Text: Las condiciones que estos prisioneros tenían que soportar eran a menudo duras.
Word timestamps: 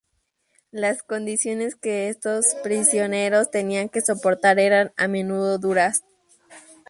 Las 0.71 1.03
condiciones 1.03 1.75
que 1.75 2.09
estos 2.09 2.55
prisioneros 2.63 3.51
tenían 3.51 3.87
que 3.87 4.01
soportar 4.01 4.57
eran 4.57 4.91
a 4.97 5.07
menudo 5.07 5.59
duras. 5.59 6.03